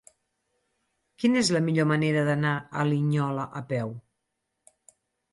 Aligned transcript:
Quina 1.23 1.41
és 1.41 1.51
la 1.55 1.59
millor 1.65 1.85
manera 1.91 2.23
d'anar 2.29 2.53
a 2.55 2.85
Linyola 2.93 3.45
a 3.61 3.61
peu? 3.75 3.93